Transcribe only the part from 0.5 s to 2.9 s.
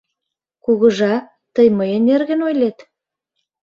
Кугыжа, тый мыйын нерген ойлет?